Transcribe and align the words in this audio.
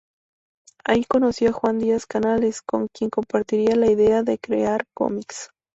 Ahí 0.83 1.03
conoció 1.05 1.49
a 1.49 1.53
Juan 1.53 1.77
Díaz 1.77 2.07
Canales, 2.07 2.63
con 2.63 2.87
quien 2.87 3.11
compartía 3.11 3.75
la 3.75 3.91
idea 3.91 4.23
de 4.23 4.39
crear 4.39 4.85
cómics. 4.95 5.51